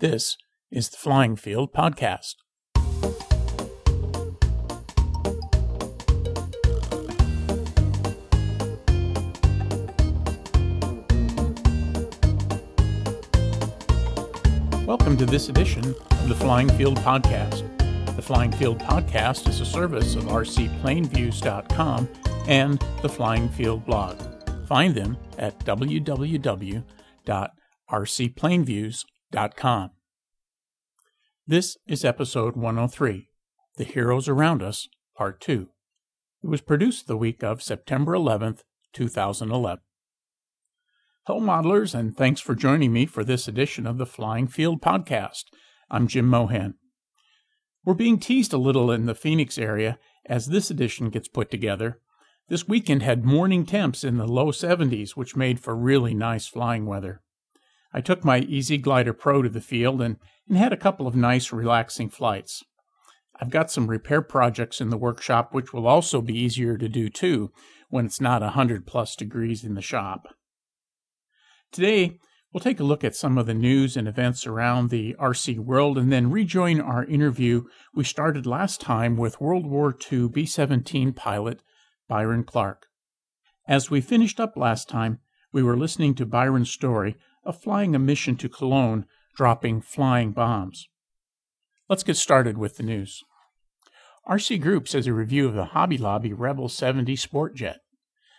This 0.00 0.36
is 0.70 0.90
the 0.90 0.96
Flying 0.96 1.34
Field 1.34 1.72
Podcast. 1.72 2.36
Welcome 14.86 15.16
to 15.16 15.26
this 15.26 15.48
edition 15.48 15.84
of 15.84 16.28
the 16.28 16.36
Flying 16.36 16.68
Field 16.68 16.98
Podcast. 16.98 17.64
The 18.14 18.22
Flying 18.22 18.52
Field 18.52 18.78
Podcast 18.78 19.48
is 19.48 19.60
a 19.60 19.66
service 19.66 20.14
of 20.14 20.26
rcplaneviews.com 20.26 22.08
and 22.46 22.78
the 23.02 23.08
Flying 23.08 23.48
Field 23.48 23.84
blog. 23.84 24.16
Find 24.68 24.94
them 24.94 25.18
at 25.38 25.58
www.rcplaneviews.com. 25.64 26.84
This 31.46 31.76
is 31.86 32.02
episode 32.02 32.56
103 32.56 33.28
The 33.76 33.84
Heroes 33.84 34.26
Around 34.26 34.62
Us, 34.62 34.88
Part 35.14 35.38
2. 35.42 35.68
It 36.42 36.46
was 36.46 36.62
produced 36.62 37.06
the 37.06 37.16
week 37.18 37.44
of 37.44 37.62
September 37.62 38.12
11th, 38.12 38.60
2011. 38.94 39.80
Hello, 41.26 41.40
modelers, 41.42 41.94
and 41.94 42.16
thanks 42.16 42.40
for 42.40 42.54
joining 42.54 42.90
me 42.90 43.04
for 43.04 43.22
this 43.22 43.46
edition 43.46 43.86
of 43.86 43.98
the 43.98 44.06
Flying 44.06 44.48
Field 44.48 44.80
Podcast. 44.80 45.44
I'm 45.90 46.08
Jim 46.08 46.24
Mohan. 46.24 46.76
We're 47.84 47.92
being 47.92 48.18
teased 48.18 48.54
a 48.54 48.58
little 48.58 48.90
in 48.90 49.04
the 49.04 49.14
Phoenix 49.14 49.58
area 49.58 49.98
as 50.24 50.46
this 50.46 50.70
edition 50.70 51.10
gets 51.10 51.28
put 51.28 51.50
together. 51.50 52.00
This 52.48 52.66
weekend 52.66 53.02
had 53.02 53.26
morning 53.26 53.66
temps 53.66 54.04
in 54.04 54.16
the 54.16 54.26
low 54.26 54.52
70s, 54.52 55.10
which 55.10 55.36
made 55.36 55.60
for 55.60 55.76
really 55.76 56.14
nice 56.14 56.46
flying 56.46 56.86
weather. 56.86 57.20
I 57.98 58.00
took 58.00 58.24
my 58.24 58.38
Easy 58.38 58.78
Glider 58.78 59.12
Pro 59.12 59.42
to 59.42 59.48
the 59.48 59.60
field 59.60 60.00
and, 60.00 60.18
and 60.48 60.56
had 60.56 60.72
a 60.72 60.76
couple 60.76 61.08
of 61.08 61.16
nice, 61.16 61.52
relaxing 61.52 62.08
flights. 62.08 62.62
I've 63.40 63.50
got 63.50 63.72
some 63.72 63.88
repair 63.88 64.22
projects 64.22 64.80
in 64.80 64.90
the 64.90 64.96
workshop 64.96 65.52
which 65.52 65.72
will 65.72 65.84
also 65.84 66.22
be 66.22 66.38
easier 66.38 66.78
to 66.78 66.88
do 66.88 67.08
too 67.08 67.50
when 67.90 68.06
it's 68.06 68.20
not 68.20 68.40
100 68.40 68.86
plus 68.86 69.16
degrees 69.16 69.64
in 69.64 69.74
the 69.74 69.82
shop. 69.82 70.28
Today, 71.72 72.20
we'll 72.52 72.60
take 72.60 72.78
a 72.78 72.84
look 72.84 73.02
at 73.02 73.16
some 73.16 73.36
of 73.36 73.46
the 73.46 73.52
news 73.52 73.96
and 73.96 74.06
events 74.06 74.46
around 74.46 74.90
the 74.90 75.16
RC 75.18 75.58
world 75.58 75.98
and 75.98 76.12
then 76.12 76.30
rejoin 76.30 76.80
our 76.80 77.04
interview 77.04 77.64
we 77.92 78.04
started 78.04 78.46
last 78.46 78.80
time 78.80 79.16
with 79.16 79.40
World 79.40 79.66
War 79.66 79.92
II 80.12 80.28
B 80.28 80.46
17 80.46 81.14
pilot 81.14 81.64
Byron 82.06 82.44
Clark. 82.44 82.86
As 83.66 83.90
we 83.90 84.00
finished 84.00 84.38
up 84.38 84.56
last 84.56 84.88
time, 84.88 85.18
we 85.52 85.64
were 85.64 85.76
listening 85.76 86.14
to 86.14 86.26
Byron's 86.26 86.70
story 86.70 87.16
of 87.48 87.58
flying 87.58 87.94
a 87.94 87.98
mission 87.98 88.36
to 88.36 88.48
Cologne, 88.48 89.06
dropping 89.34 89.80
flying 89.80 90.32
bombs. 90.32 90.86
Let's 91.88 92.02
get 92.02 92.18
started 92.18 92.58
with 92.58 92.76
the 92.76 92.82
news. 92.82 93.24
RC 94.28 94.60
Group 94.60 94.86
says 94.86 95.06
a 95.06 95.14
review 95.14 95.48
of 95.48 95.54
the 95.54 95.64
Hobby 95.64 95.96
Lobby 95.96 96.34
Rebel 96.34 96.68
70 96.68 97.16
Sport 97.16 97.56
Jet. 97.56 97.78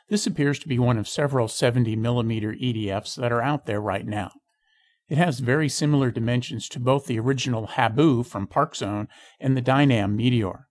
This 0.09 0.27
appears 0.27 0.59
to 0.59 0.67
be 0.67 0.77
one 0.77 0.99
of 0.99 1.07
several 1.07 1.47
70 1.47 1.95
millimeter 1.95 2.53
EDFs 2.53 3.15
that 3.15 3.31
are 3.31 3.41
out 3.41 3.65
there 3.65 3.81
right 3.81 4.05
now. 4.05 4.29
It 5.07 5.17
has 5.17 5.39
very 5.39 5.69
similar 5.69 6.11
dimensions 6.11 6.69
to 6.69 6.79
both 6.79 7.07
the 7.07 7.19
original 7.19 7.65
Habu 7.65 8.21
from 8.21 8.45
Park 8.45 8.75
Zone 8.75 9.07
and 9.39 9.57
the 9.57 9.61
Dynam 9.61 10.15
Meteor. 10.15 10.67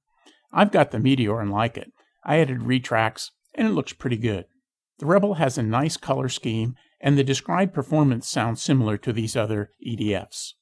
I've 0.53 0.71
got 0.71 0.93
the 0.93 1.01
Meteor 1.01 1.41
and 1.41 1.51
like 1.51 1.77
it. 1.77 1.91
I 2.25 2.39
added 2.39 2.63
retracts, 2.63 3.33
and 3.53 3.67
it 3.67 3.73
looks 3.73 3.93
pretty 3.93 4.17
good. 4.17 4.45
The 5.01 5.07
Rebel 5.07 5.35
has 5.35 5.59
a 5.59 5.63
nice 5.65 5.97
color 5.97 6.29
scheme, 6.29 6.77
and 7.01 7.17
the 7.17 7.25
described 7.25 7.73
performance 7.73 8.29
sounds 8.29 8.63
similar 8.63 8.97
to 8.99 9.13
these 9.13 9.37
other 9.37 9.71
EDFs. 9.87 10.55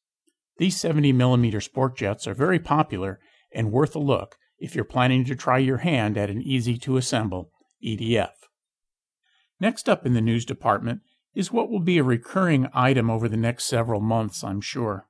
These 0.59 0.77
70mm 0.77 1.62
sport 1.62 1.97
jets 1.97 2.27
are 2.27 2.34
very 2.34 2.59
popular 2.59 3.20
and 3.53 3.73
worth 3.73 3.95
a 3.95 4.01
look 4.01 4.37
if 4.59 4.75
you're 4.75 4.84
planning 4.84 5.25
to 5.27 5.34
try 5.34 5.59
your 5.59 5.79
hand 5.79 6.17
at 6.17 6.31
an 6.31 6.42
easy 6.42 6.79
to 6.79 6.97
assemble 6.97 7.51
EDF. 7.85 8.33
Next 9.61 9.89
up 9.89 10.05
in 10.05 10.14
the 10.14 10.20
news 10.20 10.45
department 10.45 11.01
is 11.35 11.52
what 11.52 11.70
will 11.70 11.80
be 11.80 11.98
a 11.98 12.02
recurring 12.02 12.68
item 12.73 13.11
over 13.11 13.29
the 13.29 13.36
next 13.36 13.64
several 13.64 14.01
months, 14.01 14.42
I'm 14.42 14.61
sure. 14.61 15.07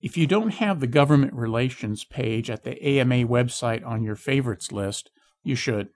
If 0.00 0.16
you 0.16 0.26
don't 0.26 0.54
have 0.54 0.80
the 0.80 0.86
government 0.86 1.34
relations 1.34 2.04
page 2.04 2.48
at 2.48 2.64
the 2.64 2.82
AMA 2.82 3.26
website 3.26 3.84
on 3.86 4.02
your 4.02 4.16
favorites 4.16 4.72
list, 4.72 5.10
you 5.42 5.54
should. 5.54 5.88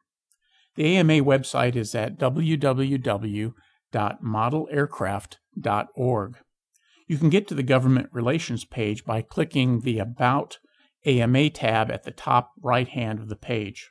The 0.77 0.97
AMA 0.97 1.25
website 1.25 1.77
is 1.77 1.95
at 1.95 2.19
www.modelaircraft.org. 3.95 6.37
You 7.07 7.19
can 7.19 7.29
get 7.29 7.47
to 7.49 7.55
the 7.55 7.63
government 7.63 8.09
relations 8.13 8.65
page 8.65 9.05
by 9.05 9.21
clicking 9.23 9.81
the 9.81 9.99
About 9.99 10.59
AMA 11.07 11.51
tab 11.51 11.91
at 11.91 12.05
the 12.05 12.11
top 12.11 12.53
right 12.63 12.89
hand 12.89 13.19
of 13.19 13.29
the 13.29 13.37
page. 13.37 13.91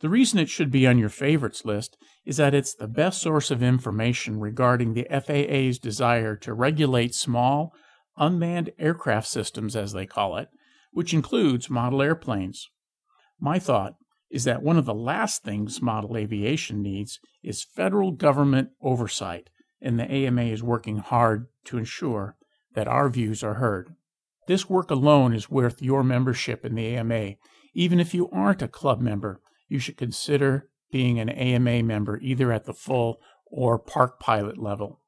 The 0.00 0.10
reason 0.10 0.38
it 0.38 0.50
should 0.50 0.70
be 0.70 0.86
on 0.86 0.98
your 0.98 1.08
favorites 1.08 1.64
list 1.64 1.96
is 2.26 2.36
that 2.36 2.54
it's 2.54 2.74
the 2.74 2.86
best 2.86 3.22
source 3.22 3.50
of 3.50 3.62
information 3.62 4.38
regarding 4.38 4.92
the 4.92 5.06
FAA's 5.10 5.78
desire 5.78 6.36
to 6.36 6.52
regulate 6.52 7.14
small, 7.14 7.72
unmanned 8.18 8.70
aircraft 8.78 9.28
systems, 9.28 9.74
as 9.74 9.92
they 9.92 10.04
call 10.04 10.36
it, 10.36 10.48
which 10.92 11.14
includes 11.14 11.70
model 11.70 12.02
airplanes. 12.02 12.68
My 13.40 13.58
thought 13.58 13.94
is 14.34 14.42
that 14.42 14.64
one 14.64 14.76
of 14.76 14.84
the 14.84 14.92
last 14.92 15.44
things 15.44 15.80
model 15.80 16.16
aviation 16.16 16.82
needs 16.82 17.20
is 17.44 17.62
federal 17.62 18.10
government 18.10 18.68
oversight, 18.82 19.48
and 19.80 19.96
the 19.96 20.10
AMA 20.10 20.42
is 20.42 20.60
working 20.60 20.98
hard 20.98 21.46
to 21.64 21.78
ensure 21.78 22.36
that 22.74 22.88
our 22.88 23.08
views 23.08 23.44
are 23.44 23.54
heard. 23.54 23.94
This 24.48 24.68
work 24.68 24.90
alone 24.90 25.34
is 25.34 25.48
worth 25.48 25.80
your 25.80 26.02
membership 26.02 26.64
in 26.64 26.74
the 26.74 26.96
AMA. 26.96 27.34
Even 27.74 28.00
if 28.00 28.12
you 28.12 28.28
aren't 28.30 28.60
a 28.60 28.66
club 28.66 29.00
member, 29.00 29.40
you 29.68 29.78
should 29.78 29.96
consider 29.96 30.68
being 30.90 31.20
an 31.20 31.28
AMA 31.28 31.84
member 31.84 32.18
either 32.18 32.50
at 32.50 32.64
the 32.64 32.74
full 32.74 33.20
or 33.46 33.78
park 33.78 34.18
pilot 34.18 34.58
level. 34.58 35.00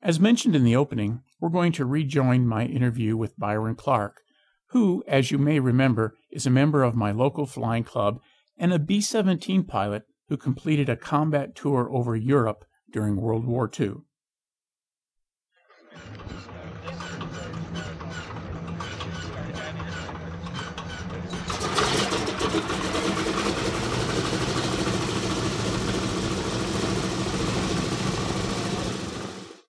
As 0.00 0.18
mentioned 0.18 0.56
in 0.56 0.64
the 0.64 0.76
opening, 0.76 1.20
we're 1.42 1.50
going 1.50 1.72
to 1.72 1.84
rejoin 1.84 2.46
my 2.46 2.64
interview 2.64 3.18
with 3.18 3.38
Byron 3.38 3.74
Clark, 3.74 4.22
who, 4.68 5.02
as 5.06 5.30
you 5.30 5.38
may 5.38 5.60
remember, 5.60 6.14
is 6.30 6.46
a 6.46 6.50
member 6.50 6.82
of 6.82 6.94
my 6.94 7.10
local 7.10 7.46
flying 7.46 7.84
club 7.84 8.20
and 8.56 8.72
a 8.72 8.78
B 8.78 9.00
17 9.00 9.64
pilot 9.64 10.04
who 10.28 10.36
completed 10.36 10.88
a 10.88 10.96
combat 10.96 11.54
tour 11.54 11.88
over 11.90 12.16
Europe 12.16 12.64
during 12.92 13.16
World 13.16 13.46
War 13.46 13.70
II. 13.78 13.94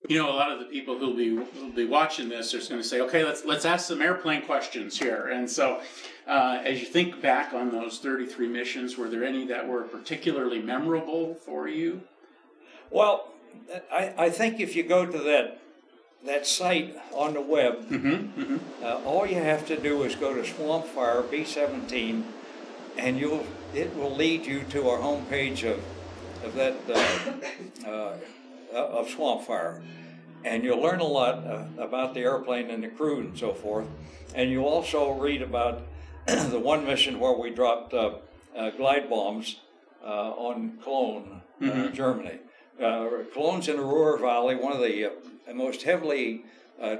You 0.09 0.17
know, 0.17 0.31
a 0.31 0.33
lot 0.33 0.51
of 0.51 0.57
the 0.57 0.65
people 0.65 0.97
who'll 0.97 1.15
be 1.15 1.35
who'll 1.35 1.69
be 1.69 1.85
watching 1.85 2.29
this 2.29 2.53
are 2.55 2.57
going 2.67 2.81
to 2.81 2.87
say, 2.87 2.99
"Okay, 2.99 3.23
let's 3.23 3.45
let's 3.45 3.63
ask 3.63 3.87
some 3.87 4.01
airplane 4.01 4.41
questions 4.41 4.97
here." 4.97 5.27
And 5.27 5.47
so, 5.47 5.81
uh, 6.27 6.61
as 6.65 6.79
you 6.79 6.87
think 6.87 7.21
back 7.21 7.53
on 7.53 7.71
those 7.71 7.99
33 7.99 8.47
missions, 8.47 8.97
were 8.97 9.07
there 9.07 9.23
any 9.23 9.45
that 9.45 9.67
were 9.67 9.83
particularly 9.83 10.61
memorable 10.63 11.35
for 11.35 11.67
you? 11.67 12.01
Well, 12.89 13.31
I, 13.91 14.13
I 14.17 14.29
think 14.31 14.59
if 14.59 14.75
you 14.75 14.81
go 14.81 15.05
to 15.05 15.17
that 15.19 15.61
that 16.25 16.47
site 16.47 16.97
on 17.13 17.35
the 17.35 17.41
web, 17.41 17.87
mm-hmm, 17.87 18.41
mm-hmm. 18.41 18.83
Uh, 18.83 19.01
all 19.05 19.27
you 19.27 19.35
have 19.35 19.67
to 19.67 19.79
do 19.79 20.01
is 20.03 20.15
go 20.15 20.33
to 20.33 20.41
Swampfire 20.41 21.21
B17, 21.21 22.23
and 22.97 23.19
you'll 23.19 23.45
it 23.75 23.95
will 23.95 24.15
lead 24.15 24.43
you 24.47 24.63
to 24.71 24.89
our 24.89 24.97
homepage 24.97 25.71
of 25.71 25.79
of 26.43 26.55
that 26.55 26.75
uh, 27.85 28.13
uh, 28.73 28.77
of 28.77 29.07
Swampfire 29.07 29.81
and 30.43 30.63
you'll 30.63 30.81
learn 30.81 30.99
a 30.99 31.05
lot 31.05 31.45
uh, 31.45 31.65
about 31.77 32.13
the 32.13 32.21
airplane 32.21 32.69
and 32.69 32.83
the 32.83 32.87
crew 32.87 33.19
and 33.19 33.37
so 33.37 33.53
forth. 33.53 33.87
And 34.35 34.51
you 34.51 34.65
also 34.65 35.13
read 35.13 35.41
about 35.41 35.83
the 36.27 36.59
one 36.59 36.85
mission 36.85 37.19
where 37.19 37.33
we 37.33 37.49
dropped 37.49 37.93
uh, 37.93 38.15
uh, 38.55 38.69
glide 38.71 39.09
bombs 39.09 39.57
uh, 40.03 40.31
on 40.31 40.77
Cologne, 40.83 41.41
uh, 41.61 41.65
mm-hmm. 41.65 41.93
Germany. 41.93 42.39
Uh, 42.81 43.09
Cologne's 43.33 43.67
in 43.67 43.75
the 43.75 43.83
Ruhr 43.83 44.17
Valley, 44.17 44.55
one 44.55 44.71
of 44.71 44.79
the 44.79 45.11
most 45.53 45.83
heavily 45.83 46.45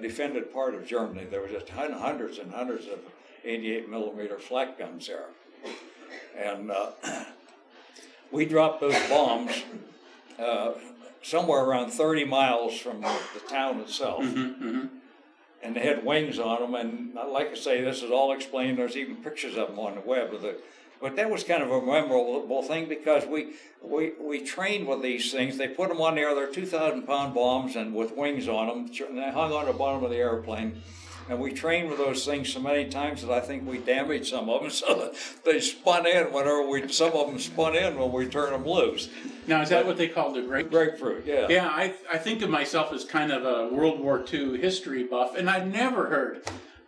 defended 0.02 0.52
part 0.52 0.76
of 0.76 0.86
Germany. 0.86 1.26
There 1.32 1.40
were 1.40 1.48
just 1.48 1.70
hundreds 1.70 2.38
and 2.38 2.54
hundreds 2.54 2.88
of 2.88 3.00
88 3.46 3.88
millimeter 3.88 4.38
flak 4.38 4.78
guns 4.78 5.08
there. 5.08 5.28
And 6.38 6.70
we 8.32 8.44
dropped 8.44 8.82
those 8.82 8.98
bombs 9.08 9.64
somewhere 11.21 11.63
around 11.63 11.92
30 11.92 12.25
miles 12.25 12.77
from 12.77 13.01
the, 13.01 13.19
the 13.33 13.39
town 13.50 13.80
itself. 13.80 14.24
Mm-hmm, 14.24 14.68
mm-hmm. 14.68 14.86
And 15.62 15.75
they 15.75 15.81
had 15.81 16.06
wings 16.06 16.39
on 16.39 16.62
them. 16.62 16.75
And 16.75 17.13
like 17.31 17.51
I 17.51 17.56
say, 17.56 17.81
this 17.81 18.01
is 18.01 18.12
all 18.12 18.31
explained. 18.31 18.77
There's 18.77 18.95
even 18.95 19.18
pictures 19.18 19.57
of 19.57 19.69
them 19.69 19.80
on 19.80 19.95
the 19.95 20.01
web 20.01 20.33
of 20.33 20.42
the, 20.42 20.56
But 21.01 21.18
that 21.18 21.30
was 21.30 21.44
kind 21.44 21.62
of 21.62 21.69
a 21.69 21.81
memorable 21.81 22.63
thing 22.63 22.88
because 22.88 23.25
we 23.25 23.54
we 23.81 24.13
we 24.21 24.42
trained 24.42 24.88
with 24.88 25.01
these 25.01 25.33
things. 25.33 25.57
They 25.57 25.68
put 25.68 25.89
them 25.89 26.00
on 26.00 26.16
there. 26.16 26.33
They're 26.33 26.51
two 26.51 26.66
thousand 26.66 27.04
pound 27.04 27.33
bombs 27.33 27.75
and 27.75 27.94
with 27.94 28.16
wings 28.16 28.48
on 28.48 28.68
them. 28.68 29.10
And 29.10 29.18
they 29.18 29.31
hung 29.31 29.51
on 29.51 29.66
the 29.66 29.74
bottom 29.74 30.04
of 30.04 30.12
the 30.12 30.18
airplane. 30.18 30.81
And 31.30 31.40
we 31.40 31.52
trained 31.52 31.90
with 31.90 32.00
those 32.00 32.26
things 32.26 32.52
so 32.52 32.60
many 32.60 32.90
times 32.90 33.22
that 33.22 33.31
I 33.31 33.40
think 33.40 33.68
we 33.68 33.78
damaged 33.78 34.28
some 34.28 34.50
of 34.50 34.62
them. 34.62 34.72
So 34.80 35.14
they 35.46 35.60
spun 35.60 36.08
in 36.08 36.34
whenever 36.34 36.68
we, 36.68 36.88
some 36.88 37.12
of 37.14 37.28
them 37.28 37.38
spun 37.40 37.76
in 37.76 37.98
when 38.00 38.12
we 38.12 38.26
turned 38.28 38.54
them 38.54 38.66
loose. 38.66 39.10
Now, 39.46 39.62
is 39.62 39.70
that 39.70 39.86
what 39.86 39.98
they 39.98 40.08
call 40.08 40.34
the 40.34 40.42
grape? 40.42 40.72
Grapefruit, 40.72 41.26
yeah. 41.26 41.48
Yeah, 41.50 41.68
I, 41.68 41.94
I 42.12 42.18
think 42.18 42.42
of 42.42 42.50
myself 42.50 42.92
as 42.94 43.04
kind 43.06 43.31
of 43.31 43.46
a 43.46 43.74
World 43.74 44.00
War 44.00 44.24
II 44.31 44.58
history 44.60 45.04
buff, 45.04 45.36
and 45.36 45.50
I've 45.50 45.68
never 45.68 46.08
heard 46.08 46.44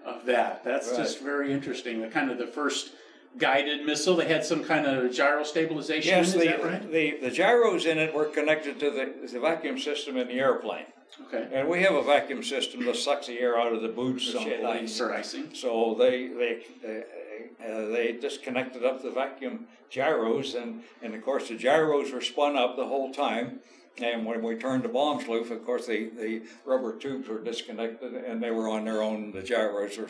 of 0.05 0.25
that. 0.25 0.63
That's 0.63 0.89
Right. 0.89 0.97
just 0.97 1.21
very 1.21 1.51
interesting. 1.51 2.01
The 2.01 2.07
kind 2.07 2.31
of 2.31 2.38
the 2.38 2.47
first 2.47 2.91
guided 3.38 3.85
missile. 3.85 4.15
They 4.15 4.27
had 4.27 4.43
some 4.43 4.63
kind 4.63 4.85
of 4.85 5.11
gyro 5.13 5.43
stabilization. 5.43 6.09
Yes, 6.09 6.33
the, 6.33 6.39
that 6.39 6.63
right? 6.63 6.91
the, 6.91 7.17
the 7.21 7.31
gyros 7.31 7.85
in 7.85 7.97
it 7.97 8.13
were 8.13 8.25
connected 8.25 8.79
to 8.79 8.89
the, 8.89 9.27
the 9.27 9.39
vacuum 9.39 9.77
system 9.79 10.17
in 10.17 10.27
the 10.27 10.39
airplane. 10.39 10.85
Okay. 11.19 11.47
And 11.51 11.67
we 11.67 11.81
have 11.81 11.93
a 11.93 12.03
vacuum 12.03 12.41
system 12.43 12.85
that 12.85 12.95
sucks 12.95 13.27
the 13.27 13.39
air 13.39 13.59
out 13.59 13.73
of 13.73 13.81
the 13.81 13.89
boots 13.89 14.33
on 14.33 14.45
the 14.45 14.65
ice. 14.65 14.97
For 14.97 15.13
icing. 15.13 15.53
So 15.53 15.95
they 15.97 16.27
they 16.27 16.63
uh, 16.85 17.65
uh, 17.65 17.85
they 17.87 18.13
disconnected 18.13 18.85
up 18.85 19.03
the 19.03 19.11
vacuum 19.11 19.67
gyros, 19.89 20.55
and 20.55 20.83
and 21.01 21.13
of 21.13 21.23
course 21.23 21.49
the 21.49 21.57
gyros 21.57 22.11
were 22.11 22.21
spun 22.21 22.55
up 22.55 22.75
the 22.77 22.87
whole 22.87 23.11
time. 23.13 23.59
And 23.97 24.25
when 24.25 24.41
we 24.41 24.55
turned 24.55 24.83
the 24.83 24.89
bombs 24.89 25.27
loose, 25.27 25.51
of 25.51 25.65
course 25.65 25.85
the, 25.85 26.09
the 26.17 26.43
rubber 26.65 26.97
tubes 26.97 27.27
were 27.27 27.39
disconnected, 27.39 28.13
and 28.13 28.41
they 28.41 28.51
were 28.51 28.69
on 28.69 28.85
their 28.85 29.03
own. 29.03 29.31
The 29.31 29.43
gyros 29.43 29.97
were 29.97 30.09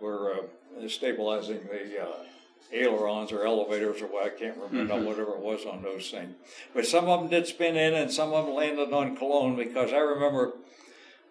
were 0.00 0.34
uh, 0.34 0.88
stabilizing 0.88 1.60
the 1.70 2.02
uh, 2.02 2.12
ailerons 2.70 3.32
or 3.32 3.46
elevators 3.46 4.00
or 4.00 4.06
what 4.06 4.24
I 4.24 4.28
can't 4.30 4.56
remember 4.56 4.94
mm-hmm. 4.94 5.04
whatever 5.04 5.32
it 5.32 5.40
was 5.40 5.66
on 5.66 5.82
those 5.82 6.10
things. 6.10 6.34
But 6.74 6.86
some 6.86 7.08
of 7.08 7.20
them 7.20 7.30
did 7.30 7.46
spin 7.46 7.76
in, 7.76 7.94
and 7.94 8.10
some 8.10 8.32
of 8.32 8.46
them 8.46 8.54
landed 8.54 8.92
on 8.92 9.16
Cologne 9.16 9.56
because 9.56 9.92
I 9.92 9.98
remember 9.98 10.52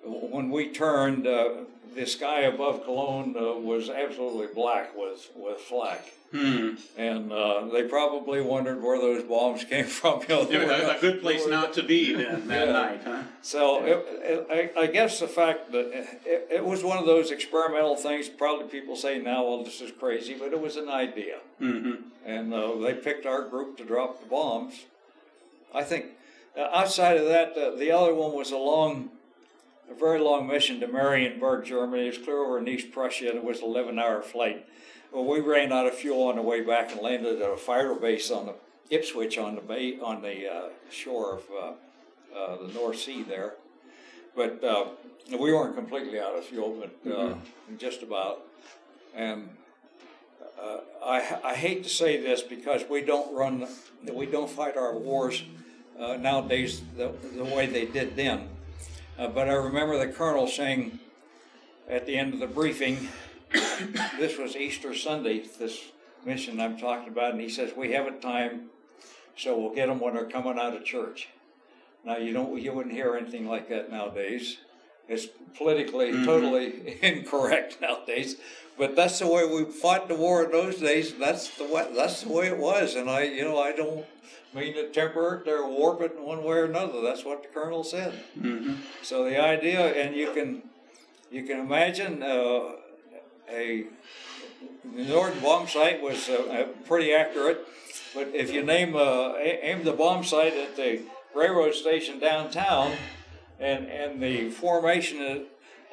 when 0.03 0.49
we 0.49 0.69
turned, 0.69 1.27
uh, 1.27 1.49
the 1.95 2.05
sky 2.05 2.41
above 2.41 2.83
Cologne 2.85 3.35
uh, 3.37 3.53
was 3.59 3.89
absolutely 3.89 4.47
black 4.53 4.95
with, 4.95 5.29
with 5.35 5.57
flak. 5.59 6.13
Hmm. 6.31 6.75
And 6.97 7.29
uh, 7.33 7.65
they 7.73 7.83
probably 7.83 8.39
wondered 8.39 8.81
where 8.81 8.97
those 8.97 9.23
bombs 9.23 9.63
came 9.69 9.85
from. 9.85 10.21
You 10.29 10.47
know, 10.65 10.95
A 10.97 11.01
good 11.01 11.21
place 11.21 11.45
not 11.45 11.73
to 11.73 11.83
be 11.83 12.13
then 12.13 12.47
that 12.47 12.67
Yeah. 12.67 12.71
night, 12.71 13.01
huh? 13.03 13.23
So 13.41 13.83
it, 13.83 14.05
it, 14.21 14.73
I, 14.77 14.81
I 14.83 14.87
guess 14.87 15.19
the 15.19 15.27
fact 15.27 15.73
that 15.73 15.91
it, 16.25 16.47
it 16.49 16.65
was 16.65 16.85
one 16.85 16.97
of 16.97 17.05
those 17.05 17.31
experimental 17.31 17.97
things, 17.97 18.29
probably 18.29 18.67
people 18.67 18.95
say 18.95 19.19
now, 19.19 19.43
well, 19.45 19.63
this 19.63 19.81
is 19.81 19.91
crazy, 19.91 20.33
but 20.33 20.53
it 20.53 20.61
was 20.61 20.77
an 20.77 20.87
idea. 20.87 21.39
Mm-hmm. 21.61 21.95
And 22.25 22.53
uh, 22.53 22.75
they 22.77 22.93
picked 22.93 23.25
our 23.25 23.49
group 23.49 23.77
to 23.79 23.83
drop 23.83 24.21
the 24.21 24.27
bombs. 24.29 24.85
I 25.75 25.83
think 25.83 26.05
uh, 26.57 26.69
outside 26.73 27.17
of 27.17 27.25
that, 27.27 27.57
uh, 27.57 27.75
the 27.75 27.91
other 27.91 28.13
one 28.15 28.31
was 28.33 28.51
a 28.51 28.57
long, 28.57 29.09
a 29.89 29.93
very 29.93 30.19
long 30.19 30.47
mission 30.47 30.79
to 30.79 30.87
Marienburg, 30.87 31.65
Germany. 31.65 32.03
It 32.03 32.17
was 32.17 32.25
clear 32.25 32.37
over 32.37 32.57
in 32.57 32.67
East 32.67 32.91
Prussia, 32.91 33.29
and 33.29 33.37
it 33.37 33.43
was 33.43 33.59
an 33.59 33.65
11 33.65 33.99
hour 33.99 34.21
flight. 34.21 34.67
Well, 35.11 35.25
we 35.25 35.39
ran 35.39 35.71
out 35.71 35.87
of 35.87 35.95
fuel 35.95 36.23
on 36.23 36.35
the 36.37 36.41
way 36.41 36.61
back 36.61 36.91
and 36.91 37.01
landed 37.01 37.41
at 37.41 37.49
a 37.51 37.57
fighter 37.57 37.95
base 37.95 38.31
on 38.31 38.45
the 38.45 38.53
Ipswich 38.89 39.37
on 39.37 39.55
the 39.55 39.61
bay 39.61 39.97
on 39.99 40.21
the 40.21 40.51
uh, 40.51 40.69
shore 40.89 41.35
of 41.35 41.43
uh, 41.51 42.37
uh, 42.37 42.67
the 42.67 42.73
North 42.73 42.99
Sea 42.99 43.23
there. 43.23 43.55
But 44.35 44.63
uh, 44.63 44.85
we 45.29 45.53
weren't 45.53 45.75
completely 45.75 46.19
out 46.19 46.35
of 46.35 46.45
fuel, 46.45 46.77
but 46.79 47.11
uh, 47.11 47.35
just 47.77 48.03
about. 48.03 48.41
And 49.15 49.49
uh, 50.61 50.77
I, 51.03 51.39
I 51.43 51.55
hate 51.55 51.83
to 51.83 51.89
say 51.89 52.21
this 52.21 52.41
because 52.41 52.83
we 52.89 53.01
don't 53.01 53.33
run, 53.35 53.67
we 54.11 54.25
don't 54.25 54.49
fight 54.49 54.77
our 54.77 54.95
wars 54.95 55.43
uh, 55.99 56.17
nowadays 56.17 56.81
the, 56.97 57.11
the 57.35 57.43
way 57.43 57.65
they 57.65 57.85
did 57.85 58.15
then. 58.15 58.47
Uh, 59.21 59.27
but 59.27 59.47
I 59.47 59.53
remember 59.53 59.99
the 59.99 60.11
colonel 60.11 60.47
saying 60.47 60.97
at 61.87 62.07
the 62.07 62.17
end 62.17 62.33
of 62.33 62.39
the 62.39 62.47
briefing, 62.47 63.07
this 64.17 64.39
was 64.39 64.55
Easter 64.55 64.95
Sunday, 64.95 65.43
this 65.59 65.79
mission 66.25 66.59
I'm 66.59 66.75
talking 66.75 67.09
about, 67.09 67.33
and 67.33 67.39
he 67.39 67.47
says, 67.47 67.71
We 67.77 67.91
have 67.91 68.07
a 68.07 68.19
time, 68.19 68.71
so 69.37 69.55
we'll 69.55 69.75
get 69.75 69.89
them 69.89 69.99
when 69.99 70.15
they're 70.15 70.25
coming 70.25 70.57
out 70.57 70.75
of 70.75 70.83
church. 70.83 71.27
Now, 72.03 72.17
you 72.17 72.33
don't, 72.33 72.59
you 72.59 72.73
wouldn't 72.73 72.95
hear 72.95 73.15
anything 73.15 73.47
like 73.47 73.69
that 73.69 73.91
nowadays. 73.91 74.57
It's 75.07 75.27
politically 75.55 76.25
totally 76.25 76.97
incorrect 77.03 77.77
nowadays, 77.79 78.37
but 78.77 78.95
that's 78.95 79.19
the 79.19 79.27
way 79.27 79.45
we 79.45 79.65
fought 79.65 80.07
the 80.07 80.15
war 80.15 80.43
in 80.43 80.51
those 80.51 80.77
days. 80.77 81.11
And 81.11 81.21
that's 81.21 81.55
the 81.57 81.65
way, 81.65 81.87
that's 81.95 82.23
the 82.23 82.29
way 82.29 82.47
it 82.47 82.57
was. 82.57 82.95
And 82.95 83.09
I, 83.09 83.23
you 83.23 83.43
know, 83.43 83.59
I 83.59 83.71
don't 83.73 84.05
mean 84.53 84.73
to 84.73 84.89
temper 84.89 85.43
it 85.45 85.49
or 85.49 85.67
warp 85.67 86.01
it 86.01 86.13
in 86.17 86.23
one 86.23 86.43
way 86.43 86.57
or 86.57 86.65
another. 86.65 87.01
That's 87.01 87.23
what 87.23 87.43
the 87.43 87.49
colonel 87.49 87.83
said. 87.83 88.23
Mm-hmm. 88.39 88.75
So 89.01 89.23
the 89.23 89.41
idea, 89.41 89.79
and 89.79 90.15
you 90.15 90.33
can, 90.33 90.63
you 91.31 91.43
can 91.43 91.59
imagine 91.59 92.23
uh, 92.23 92.75
a 93.49 93.85
the 94.95 95.05
Norden 95.05 95.39
bomb 95.41 95.67
sight 95.67 96.01
was 96.01 96.27
uh, 96.27 96.33
uh, 96.33 96.63
pretty 96.85 97.13
accurate, 97.13 97.65
but 98.13 98.29
if 98.33 98.51
you 98.51 98.63
name 98.63 98.95
uh, 98.95 99.33
a- 99.35 99.65
aim 99.65 99.83
the 99.83 99.93
bomb 99.93 100.23
sight 100.23 100.53
at 100.53 100.75
the 100.75 101.01
railroad 101.35 101.73
station 101.73 102.19
downtown, 102.19 102.93
and 103.59 103.87
and 103.87 104.21
the 104.21 104.49
formation 104.49 105.45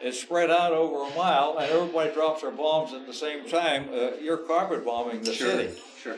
is, 0.03 0.19
spread 0.21 0.51
out 0.51 0.73
over 0.73 1.11
a 1.11 1.17
mile, 1.17 1.57
and 1.59 1.71
everybody 1.71 2.13
drops 2.13 2.43
their 2.43 2.51
bombs 2.51 2.93
at 2.93 3.07
the 3.07 3.13
same 3.15 3.49
time, 3.49 3.89
uh, 3.93 4.11
you're 4.21 4.37
carpet 4.39 4.85
bombing 4.85 5.23
the 5.23 5.33
Sure. 5.33 5.51
city. 5.51 5.79
Sure. 6.03 6.17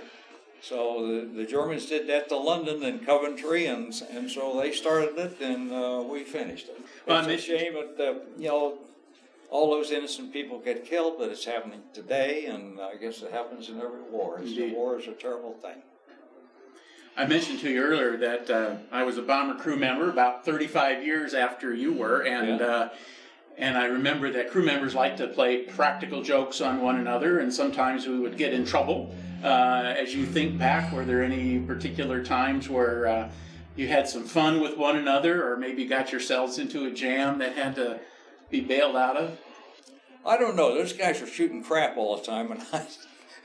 So 0.63 1.07
the, 1.07 1.21
the 1.25 1.45
Germans 1.47 1.87
did 1.87 2.07
that 2.09 2.29
to 2.29 2.37
London 2.37 2.83
and 2.83 3.05
Coventry, 3.05 3.65
and 3.67 3.95
and 4.11 4.31
so 4.31 4.61
they 4.61 4.73
started 4.73 5.17
it, 5.17 5.41
and 5.41 5.73
uh, 5.73 6.03
we 6.07 6.23
finished 6.23 6.69
it. 6.69 6.79
Well, 7.07 7.27
I 7.27 7.31
it's 7.31 7.45
a 7.45 7.47
shame 7.59 7.73
that 7.75 7.99
uh, 7.99 8.15
you 8.37 8.49
know 8.49 8.79
all 9.51 9.71
those 9.71 9.91
innocent 9.91 10.33
people 10.35 10.59
get 10.59 10.85
killed, 10.85 11.15
but 11.19 11.31
it's 11.31 11.47
happening 11.47 11.81
today, 11.95 12.45
and 12.45 12.79
I 12.79 12.97
guess 12.97 13.23
it 13.23 13.33
happens 13.33 13.71
in 13.71 13.81
every 13.81 14.03
war. 14.11 14.39
It's, 14.41 14.51
Indeed. 14.51 14.73
a 14.73 14.77
war 14.77 14.99
is 14.99 15.07
a 15.09 15.13
terrible 15.13 15.55
thing. 15.55 15.83
I 17.17 17.27
mentioned 17.27 17.61
to 17.61 17.71
you 17.71 17.83
earlier 17.83 18.17
that 18.19 18.51
uh, 18.51 18.77
I 18.93 19.03
was 19.03 19.17
a 19.19 19.23
bomber 19.23 19.55
crew 19.61 19.77
member 19.77 20.11
about 20.11 20.45
35 20.45 21.05
years 21.05 21.33
after 21.35 21.75
you 21.75 21.93
were, 21.95 22.21
and 22.21 22.61
Yeah. 22.61 22.89
And 23.61 23.77
I 23.77 23.85
remember 23.85 24.33
that 24.33 24.51
crew 24.51 24.65
members 24.65 24.95
like 24.95 25.19
to 25.19 25.29
play 25.29 25.65
practical 25.65 26.23
jokes 26.23 26.63
on 26.63 26.81
one 26.81 26.97
another, 26.99 27.41
and 27.41 27.53
sometimes 27.53 28.07
we 28.07 28.19
would 28.19 28.39
get 28.39 28.55
in 28.55 28.65
trouble. 28.65 29.15
Uh, 29.45 29.95
as 29.99 30.15
you 30.15 30.25
think 30.25 30.59
back, 30.59 30.93
were 30.93 31.05
there 31.05 31.23
any 31.23 31.59
particular 31.59 32.25
times 32.25 32.71
where 32.71 33.07
uh, 33.07 33.31
you 33.77 33.87
had 33.87 34.09
some 34.09 34.25
fun 34.25 34.61
with 34.61 34.79
one 34.79 34.97
another, 34.97 35.47
or 35.47 35.59
maybe 35.59 35.85
got 35.85 36.11
yourselves 36.11 36.59
into 36.59 36.87
a 36.87 36.91
jam 36.91 37.39
that 37.39 37.55
had 37.55 37.75
to 37.75 38.01
be 38.49 38.61
bailed 38.61 38.97
out 38.97 39.19
of? 39.19 39.39
I 40.25 40.39
don't 40.39 40.57
know. 40.57 40.75
Those 40.75 40.95
guys 40.95 41.21
were 41.21 41.27
shooting 41.27 41.63
crap 41.63 41.99
all 41.99 42.17
the 42.17 42.23
time, 42.23 42.51
and 42.51 42.63
I, 42.73 42.87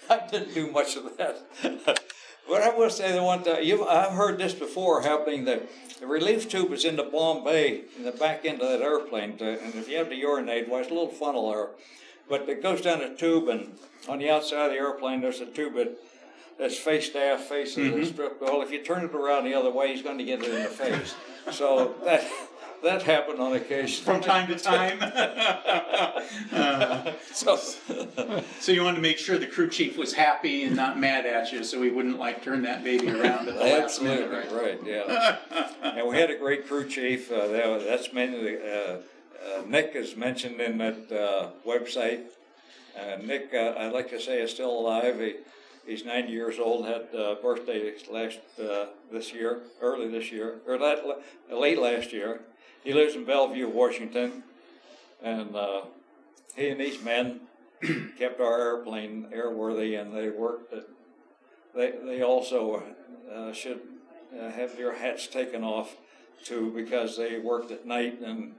I 0.10 0.28
didn't 0.28 0.54
do 0.54 0.72
much 0.72 0.96
of 0.96 1.18
that. 1.18 2.02
But 2.48 2.62
I 2.62 2.70
will 2.76 2.90
say 2.90 3.12
the 3.12 3.24
one 3.24 3.44
thing 3.44 3.64
you 3.64 3.86
I've 3.86 4.14
heard 4.14 4.38
this 4.38 4.54
before 4.54 5.02
happening 5.02 5.46
that 5.46 5.64
the 6.00 6.08
relief 6.08 6.50
tube 6.50 6.72
is 6.72 6.86
in 6.86 6.96
the 6.96 7.04
bomb 7.04 7.44
bay 7.44 7.84
in 7.98 8.04
the 8.04 8.12
back 8.12 8.46
end 8.46 8.62
of 8.62 8.70
that 8.70 8.82
airplane, 8.82 9.38
to, 9.38 9.62
and 9.62 9.76
if 9.76 9.88
you 9.88 9.98
have 9.98 10.10
to 10.10 10.16
urinate, 10.16 10.70
well, 10.70 10.82
it's 10.82 10.92
a 10.92 10.94
little 10.94 11.10
funnel 11.10 11.52
there, 11.52 11.70
but 12.30 12.48
it 12.50 12.62
goes 12.62 12.82
down 12.82 13.02
a 13.02 13.16
tube, 13.16 13.48
and 13.48 13.78
on 14.08 14.20
the 14.20 14.30
outside 14.30 14.66
of 14.66 14.72
the 14.72 14.78
airplane, 14.78 15.22
there's 15.22 15.42
a 15.42 15.46
tube 15.46 15.76
that. 15.76 15.98
That's 16.58 16.78
face 16.78 17.14
aft, 17.14 17.50
faces 17.50 17.76
the 17.76 17.82
mm-hmm. 17.82 18.04
strip. 18.06 18.42
Well, 18.42 18.62
if 18.62 18.72
you 18.72 18.82
turn 18.82 19.04
it 19.04 19.14
around 19.14 19.44
the 19.44 19.54
other 19.54 19.70
way, 19.70 19.92
he's 19.92 20.02
going 20.02 20.18
to 20.20 20.24
get 20.24 20.42
it 20.42 20.54
in 20.54 20.64
the 20.64 20.70
face. 20.70 21.14
So 21.52 21.96
that 22.06 22.26
that 22.86 23.02
happened 23.02 23.40
on 23.40 23.54
occasion. 23.54 24.06
From 24.06 24.22
time 24.22 24.48
to 24.48 24.56
time. 24.58 25.00
Uh, 26.52 27.12
So, 27.32 27.56
So 28.60 28.72
you 28.72 28.84
wanted 28.84 28.96
to 28.96 29.02
make 29.02 29.18
sure 29.18 29.38
the 29.38 29.46
crew 29.48 29.70
chief 29.70 29.98
was 29.98 30.14
happy 30.14 30.64
and 30.64 30.76
not 30.76 30.98
mad 31.00 31.26
at 31.26 31.52
you, 31.52 31.64
so 31.64 31.82
he 31.82 31.90
wouldn't 31.90 32.18
like 32.18 32.44
turn 32.44 32.62
that 32.64 32.84
baby 32.84 33.10
around 33.10 33.48
at 33.48 33.56
the 33.58 33.64
last 33.64 34.02
minute, 34.02 34.32
Absolutely 34.32 34.58
right? 34.58 34.80
right. 34.80 34.80
Yeah, 34.86 35.38
and 35.84 36.08
we 36.08 36.18
had 36.18 36.30
a 36.32 36.38
great 36.38 36.68
crew 36.68 36.88
chief. 36.88 37.32
Uh, 37.32 37.48
that, 37.48 37.86
that's 37.86 38.14
mainly 38.14 38.58
uh, 38.58 38.98
uh, 39.46 39.62
Nick 39.68 39.92
is 39.96 40.16
mentioned 40.16 40.60
in 40.62 40.78
that 40.80 41.12
uh, 41.12 41.50
website. 41.68 42.24
Uh, 42.98 43.18
Nick, 43.24 43.54
uh, 43.54 43.74
I'd 43.78 43.94
like 43.94 44.10
to 44.12 44.20
say, 44.20 44.42
is 44.42 44.52
still 44.52 44.72
alive. 44.72 45.20
He, 45.20 45.36
he's 45.86 46.06
90 46.06 46.32
years 46.32 46.60
old. 46.60 46.86
Had 46.86 47.08
uh, 47.16 47.36
birthday 47.42 47.94
last 48.10 48.40
uh, 48.60 48.86
this 49.12 49.34
year, 49.34 49.62
early 49.82 50.08
this 50.10 50.32
year, 50.32 50.56
or 50.68 50.78
that, 50.78 51.04
late 51.52 51.80
last 51.80 52.14
year. 52.14 52.42
He 52.86 52.94
lives 52.94 53.16
in 53.16 53.26
Bellevue, 53.26 53.68
Washington, 53.68 54.44
and 55.22 55.56
uh, 55.56 55.82
he 56.56 56.70
and 56.70 56.80
these 56.80 57.04
men 57.04 57.42
kept 58.20 58.40
our 58.40 58.62
airplane 58.62 59.28
airworthy, 59.36 60.00
and 60.00 60.16
they 60.16 60.30
worked 60.30 60.72
at 60.72 60.84
they 61.76 61.94
they 62.06 62.22
also 62.22 62.84
uh, 63.34 63.52
should 63.52 63.82
uh, 64.40 64.52
have 64.52 64.78
their 64.78 64.94
hats 64.96 65.26
taken 65.26 65.64
off 65.64 65.98
too 66.44 66.72
because 66.76 67.18
they 67.18 67.40
worked 67.40 67.72
at 67.72 67.88
night 67.88 68.22
and 68.22 68.54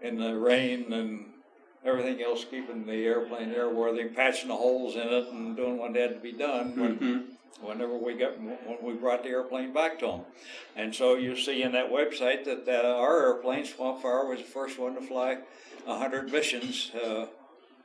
in 0.00 0.18
the 0.18 0.34
rain 0.34 0.90
and 0.92 1.26
everything 1.84 2.22
else, 2.22 2.46
keeping 2.50 2.86
the 2.86 3.04
airplane 3.04 3.50
airworthy, 3.52 4.12
patching 4.14 4.48
the 4.48 4.56
holes 4.56 4.94
in 4.94 5.06
it, 5.06 5.28
and 5.28 5.54
doing 5.54 5.76
what 5.76 5.94
had 5.94 6.14
to 6.14 6.20
be 6.20 6.32
done. 6.32 6.74
Mhm. 6.74 7.35
Whenever 7.60 7.96
we 7.96 8.14
got 8.14 8.40
when 8.40 8.78
we 8.82 8.92
brought 8.94 9.22
the 9.22 9.30
airplane 9.30 9.72
back 9.72 9.98
to 10.00 10.06
them. 10.06 10.20
And 10.74 10.94
so 10.94 11.14
you 11.14 11.36
see 11.36 11.62
in 11.62 11.72
that 11.72 11.90
website 11.90 12.44
that 12.44 12.68
uh, 12.68 12.96
our 12.96 13.26
airplane 13.26 13.64
Swamp 13.64 14.02
Fire 14.02 14.26
was 14.26 14.40
the 14.40 14.44
first 14.44 14.78
one 14.78 14.94
to 14.94 15.00
fly 15.00 15.38
100 15.84 16.30
missions 16.30 16.90
uh, 16.94 17.26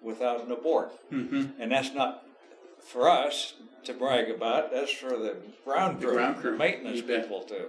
without 0.01 0.45
an 0.45 0.51
abort. 0.51 0.91
Mm-hmm. 1.11 1.61
And 1.61 1.71
that's 1.71 1.93
not 1.93 2.25
for 2.81 3.09
us 3.09 3.53
to 3.85 3.93
brag 3.93 4.29
about. 4.29 4.71
That's 4.71 4.91
for 4.91 5.11
the 5.11 5.37
ground 5.63 6.01
crew, 6.01 6.13
ground 6.13 6.37
crew. 6.37 6.57
maintenance 6.57 7.01
people 7.01 7.41
too. 7.41 7.67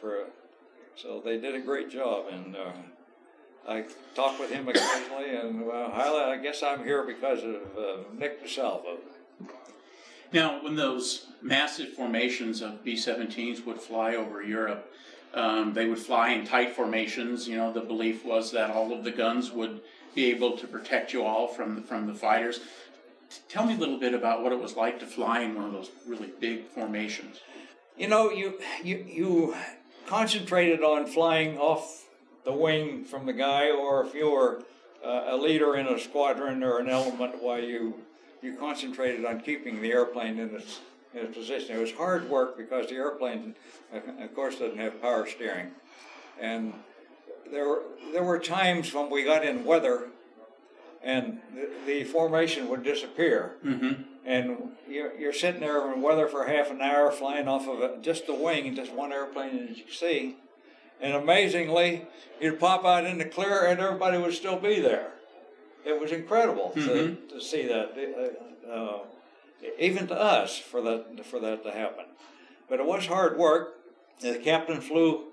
For 0.00 0.26
so 0.96 1.20
they 1.24 1.38
did 1.38 1.54
a 1.54 1.60
great 1.60 1.90
job, 1.90 2.26
and 2.30 2.56
uh, 2.56 2.72
I 3.68 3.84
talk 4.14 4.38
with 4.38 4.50
him 4.50 4.68
occasionally. 4.68 5.36
And 5.36 5.66
well, 5.66 5.92
I, 5.92 6.32
I 6.32 6.36
guess 6.38 6.62
I'm 6.62 6.84
here 6.84 7.02
because 7.04 7.42
of 7.42 7.54
uh, 7.78 7.96
Nick 8.16 8.44
DeSalvo. 8.44 8.98
Now, 10.32 10.62
when 10.62 10.76
those 10.76 11.26
massive 11.40 11.92
formations 11.92 12.60
of 12.60 12.82
B 12.84 12.94
17s 12.94 13.64
would 13.64 13.80
fly 13.80 14.14
over 14.14 14.42
Europe, 14.42 14.92
um, 15.34 15.72
they 15.72 15.86
would 15.86 15.98
fly 15.98 16.30
in 16.30 16.46
tight 16.46 16.74
formations. 16.74 17.46
You 17.46 17.56
know, 17.56 17.72
the 17.72 17.80
belief 17.80 18.24
was 18.24 18.50
that 18.52 18.70
all 18.70 18.92
of 18.92 19.04
the 19.04 19.10
guns 19.10 19.52
would 19.52 19.80
be 20.14 20.30
able 20.30 20.56
to 20.56 20.66
protect 20.66 21.12
you 21.12 21.24
all 21.24 21.46
from, 21.46 21.82
from 21.82 22.06
the 22.06 22.14
fighters. 22.14 22.60
Tell 23.48 23.66
me 23.66 23.74
a 23.74 23.78
little 23.78 23.98
bit 23.98 24.14
about 24.14 24.42
what 24.42 24.52
it 24.52 24.60
was 24.60 24.76
like 24.76 24.98
to 25.00 25.06
fly 25.06 25.40
in 25.40 25.54
one 25.54 25.64
of 25.64 25.72
those 25.72 25.90
really 26.06 26.32
big 26.40 26.66
formations. 26.68 27.40
You 27.96 28.08
know, 28.08 28.30
you 28.30 28.60
you 28.84 29.04
you 29.08 29.56
concentrated 30.06 30.82
on 30.82 31.06
flying 31.06 31.58
off 31.58 32.06
the 32.44 32.52
wing 32.52 33.04
from 33.04 33.26
the 33.26 33.32
guy, 33.32 33.70
or 33.70 34.04
if 34.04 34.14
you 34.14 34.30
were 34.30 34.62
uh, 35.04 35.24
a 35.28 35.36
leader 35.36 35.76
in 35.76 35.86
a 35.86 35.98
squadron 35.98 36.62
or 36.62 36.78
an 36.78 36.88
element, 36.88 37.42
why 37.42 37.58
you 37.58 37.94
you 38.46 38.56
concentrated 38.56 39.24
on 39.24 39.40
keeping 39.40 39.82
the 39.82 39.92
airplane 39.92 40.38
in 40.38 40.54
its 40.54 40.80
in 41.14 41.26
its 41.26 41.36
position. 41.36 41.76
It 41.76 41.80
was 41.80 41.92
hard 41.92 42.28
work 42.30 42.56
because 42.56 42.88
the 42.88 42.94
airplane, 42.94 43.54
of 43.92 44.34
course, 44.34 44.56
doesn't 44.58 44.78
have 44.78 45.00
power 45.02 45.26
steering, 45.26 45.72
and 46.40 46.72
there 47.50 47.68
were 47.68 47.82
there 48.12 48.22
were 48.24 48.38
times 48.38 48.92
when 48.94 49.10
we 49.10 49.24
got 49.24 49.44
in 49.44 49.64
weather, 49.64 50.08
and 51.02 51.40
the, 51.54 51.68
the 51.86 52.04
formation 52.04 52.68
would 52.68 52.82
disappear 52.82 53.56
Mm-hmm. 53.64 54.02
and 54.24 54.70
you're, 54.88 55.16
you're 55.18 55.32
sitting 55.32 55.60
there 55.60 55.92
in 55.92 56.00
weather 56.02 56.26
for 56.28 56.46
half 56.46 56.70
an 56.70 56.80
hour 56.80 57.10
flying 57.10 57.48
off 57.48 57.66
of 57.68 57.80
a, 57.80 57.98
just 58.00 58.26
the 58.26 58.34
wing, 58.34 58.74
just 58.74 58.92
one 58.92 59.12
airplane 59.12 59.68
as 59.70 59.78
you 59.78 59.90
see. 59.90 60.36
And 61.00 61.12
amazingly, 61.14 62.06
you'd 62.40 62.58
pop 62.58 62.84
out 62.84 63.04
in 63.04 63.18
the 63.18 63.24
clear 63.24 63.66
and 63.66 63.78
everybody 63.80 64.18
would 64.18 64.34
still 64.34 64.58
be 64.58 64.80
there. 64.80 65.10
It 65.86 66.00
was 66.00 66.10
incredible 66.10 66.70
to, 66.74 66.80
Mhm. 66.80 67.28
to 67.30 67.40
see 67.40 67.62
that, 67.68 67.92
uh, 67.96 68.68
uh, 68.68 68.98
even 69.78 70.08
to 70.08 70.14
us, 70.20 70.58
for 70.58 70.80
that, 70.82 71.24
for 71.24 71.38
that 71.38 71.62
to 71.62 71.70
happen. 71.70 72.06
But 72.68 72.80
it 72.80 72.86
was 72.86 73.06
hard 73.06 73.38
work. 73.38 73.78
The 74.20 74.34
captain 74.38 74.80
flew 74.80 75.26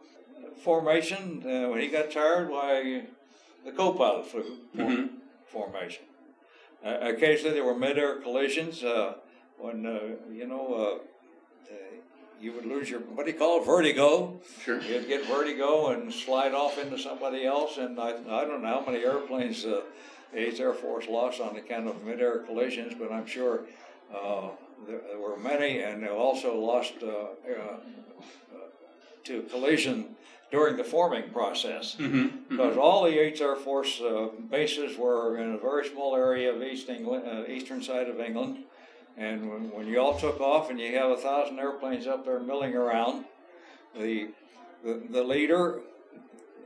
formation. 0.61 1.43
Uh, 1.43 1.69
when 1.69 1.81
he 1.81 1.87
got 1.87 2.11
tired, 2.11 2.49
why, 2.51 3.05
the 3.65 3.71
co 3.71 3.93
pilot 3.93 4.27
flew 4.27 4.59
Mhm. 4.75 5.09
formation. 5.47 6.05
Uh, 6.85 6.97
occasionally 7.01 7.53
there 7.55 7.63
were 7.63 7.75
mid-air 7.75 8.17
collisions 8.17 8.83
uh, 8.83 9.15
when 9.57 9.85
uh, 9.85 9.99
you 10.31 10.45
know 10.45 10.99
you 12.41 12.51
would 12.51 12.65
lose 12.65 12.89
your 12.89 12.99
what 12.99 13.25
do 13.25 13.31
you 13.31 13.37
call 13.37 13.61
it 13.61 13.65
vertigo. 13.65 14.39
Sure. 14.61 14.79
You'd 14.81 15.07
get 15.07 15.23
vertigo 15.23 15.87
and 15.87 16.13
slide 16.13 16.53
off 16.53 16.77
into 16.77 16.97
somebody 16.99 17.45
else, 17.45 17.77
and 17.77 17.97
I, 17.99 18.09
I 18.09 18.43
don't 18.45 18.61
know 18.61 18.67
how 18.67 18.85
many 18.85 19.03
airplanes 19.03 19.65
uh, 19.65 19.81
the 20.33 20.39
Eighth 20.47 20.59
Air 20.59 20.73
Force 20.73 21.07
lost 21.07 21.39
on 21.39 21.55
account 21.55 21.87
of 21.87 22.03
mid-air 22.03 22.39
collisions, 22.39 22.93
but 22.97 23.11
I'm 23.11 23.25
sure 23.25 23.61
uh, 24.13 24.49
there, 24.87 25.01
there 25.09 25.19
were 25.19 25.37
many, 25.37 25.81
and 25.81 26.03
they 26.03 26.07
also 26.09 26.57
lost 26.59 26.93
uh, 27.03 27.07
uh, 27.07 27.77
to 29.25 29.43
collision 29.43 30.15
during 30.51 30.77
the 30.77 30.83
forming 30.83 31.29
process 31.31 31.95
Mm-hmm. 31.95 32.49
because 32.49 32.77
all 32.77 33.03
the 33.03 33.17
Eighth 33.19 33.41
Air 33.41 33.55
Force 33.55 34.01
uh, 34.01 34.27
bases 34.49 34.97
were 34.97 35.37
in 35.37 35.53
a 35.53 35.57
very 35.57 35.87
small 35.87 36.15
area 36.15 36.53
of 36.53 36.61
East 36.61 36.89
England, 36.89 37.23
uh, 37.27 37.49
eastern 37.51 37.81
side 37.81 38.07
of 38.07 38.19
England. 38.19 38.63
And 39.15 39.49
when, 39.49 39.71
when 39.71 39.87
you 39.87 39.99
all 39.99 40.17
took 40.17 40.41
off 40.41 40.69
and 40.71 40.79
you 40.79 40.95
have 40.97 41.11
a 41.11 41.17
thousand 41.17 41.59
airplanes 41.59 42.07
up 42.07 42.25
there 42.25 42.39
milling 42.39 42.75
around, 42.75 43.25
the 43.95 44.29
the, 44.83 45.01
the 45.09 45.23
leader 45.23 45.79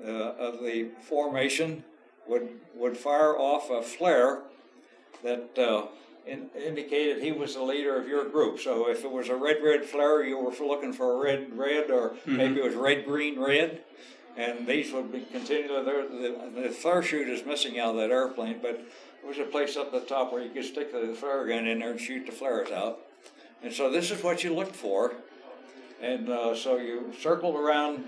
uh, 0.04 0.10
of 0.10 0.60
the 0.64 0.90
formation 1.02 1.84
would 2.28 2.50
would 2.76 2.98
fire 2.98 3.38
off 3.38 3.70
a 3.70 3.82
flare 3.82 4.42
that 5.24 5.58
uh, 5.58 5.88
in, 6.26 6.50
indicated 6.56 7.24
he 7.24 7.32
was 7.32 7.56
the 7.56 7.64
leader 7.64 8.00
of 8.00 8.08
your 8.08 8.30
group. 8.30 8.60
So 8.60 8.90
if 8.90 9.04
it 9.04 9.12
was 9.12 9.30
a 9.30 9.36
red 9.36 9.58
red 9.64 9.86
flare, 9.86 10.24
you 10.24 10.38
were 10.38 10.52
looking 10.66 10.94
for 10.94 11.14
a 11.14 11.24
red 11.24 11.58
red, 11.58 11.90
or 11.90 12.16
maybe 12.26 12.60
it 12.60 12.64
was 12.64 12.76
red 12.76 13.06
green 13.06 13.40
red 13.40 13.82
and 14.38 14.68
these 14.68 14.94
would 14.94 15.12
be 15.12 15.22
continually 15.22 15.84
there. 15.84 16.08
The, 16.08 16.62
the 16.62 16.70
flare 16.70 17.02
chute 17.02 17.28
is 17.28 17.46
missing 17.46 17.80
out 17.80 17.90
of 17.90 17.96
that 17.98 18.12
airplane, 18.12 18.60
but 18.62 18.76
there 19.22 19.28
was 19.28 19.40
a 19.40 19.44
place 19.44 19.76
up 19.76 19.92
the 19.92 20.02
top 20.02 20.32
where 20.32 20.44
you 20.44 20.52
could 20.52 20.64
stick 20.64 20.92
the 20.92 21.14
flare 21.16 21.46
gun 21.48 21.66
in 21.66 21.80
there 21.80 21.92
and 21.92 22.00
shoot 22.00 22.28
the 22.28 22.32
flares 22.32 22.72
out. 22.72 23.00
And 23.64 23.74
so 23.74 23.92
this 23.92 24.12
is 24.12 24.24
what 24.24 24.44
you 24.44 24.54
looked 24.54 24.76
for. 24.76 25.14
And 26.00 26.30
uh, 26.30 26.56
so 26.56 26.78
you 26.78 27.12
circled 27.20 27.56
around 27.56 28.06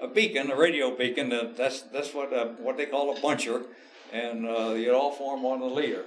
a 0.00 0.08
beacon, 0.08 0.50
a 0.50 0.56
radio 0.56 0.96
beacon. 0.96 1.28
That 1.30 1.56
that's 1.56 1.82
that's 1.82 2.14
what 2.14 2.32
uh, 2.32 2.46
what 2.58 2.76
they 2.76 2.86
call 2.86 3.16
a 3.16 3.20
buncher, 3.20 3.64
and 4.12 4.46
uh, 4.46 4.70
you'd 4.70 4.94
all 4.94 5.12
form 5.12 5.44
on 5.44 5.60
the 5.60 5.66
leader. 5.66 6.04